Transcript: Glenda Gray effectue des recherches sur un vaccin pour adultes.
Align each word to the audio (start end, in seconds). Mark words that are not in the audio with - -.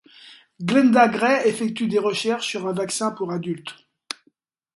Glenda 0.59 1.07
Gray 1.07 1.47
effectue 1.47 1.85
des 1.87 1.99
recherches 1.99 2.47
sur 2.47 2.67
un 2.67 2.73
vaccin 2.73 3.11
pour 3.11 3.31
adultes. 3.31 3.75